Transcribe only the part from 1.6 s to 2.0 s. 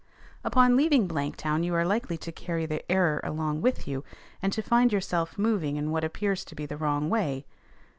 you are